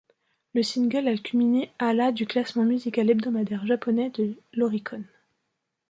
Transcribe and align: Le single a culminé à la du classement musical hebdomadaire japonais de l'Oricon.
Le 0.55 0.63
single 0.63 1.07
a 1.07 1.15
culminé 1.15 1.69
à 1.77 1.93
la 1.93 2.11
du 2.11 2.25
classement 2.25 2.63
musical 2.63 3.11
hebdomadaire 3.11 3.67
japonais 3.67 4.09
de 4.09 4.35
l'Oricon. 4.51 5.03